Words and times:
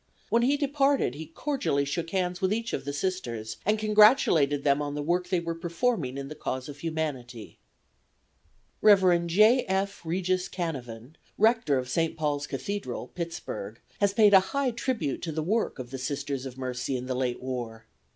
When 0.29 0.41
he 0.41 0.57
departed 0.57 1.13
he 1.13 1.27
cordially 1.27 1.85
shook 1.85 2.09
hands 2.09 2.41
with 2.41 2.51
each 2.51 2.73
of 2.73 2.85
the 2.85 2.91
Sisters, 2.91 3.57
and 3.67 3.77
congratulated 3.77 4.63
them 4.63 4.81
on 4.81 4.95
the 4.95 5.03
work 5.03 5.29
they 5.29 5.39
were 5.39 5.53
performing 5.53 6.17
in 6.17 6.27
the 6.27 6.33
cause 6.33 6.67
of 6.67 6.79
humanity. 6.79 7.59
Rev. 8.81 9.27
J. 9.27 9.63
F. 9.67 10.03
Regis 10.03 10.49
Canevin, 10.49 11.17
rector 11.37 11.77
of 11.77 11.87
St. 11.87 12.17
Paul's 12.17 12.47
Cathedral, 12.47 13.09
Pittsburg, 13.13 13.79
has 13.99 14.11
paid 14.15 14.33
a 14.33 14.39
high 14.39 14.71
tribute 14.71 15.21
to 15.21 15.31
the 15.31 15.43
work 15.43 15.77
of 15.77 15.91
the 15.91 15.99
Sisters 15.99 16.47
of 16.47 16.57
Mercy 16.57 16.97
in 16.97 17.05
the 17.05 17.13
late 17.13 17.39
war. 17.39 17.85